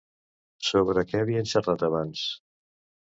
[0.69, 2.25] Sobre què havien xerrat abans?